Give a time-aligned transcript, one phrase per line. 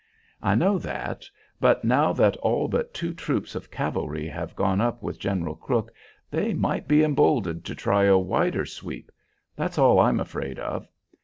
[0.41, 1.25] "I know that;
[1.59, 5.93] but now that all but two troops of cavalry have gone up with General Crook
[6.31, 9.11] they might be emboldened to try a wider sweep.
[9.55, 10.87] That's all I'm afraid of."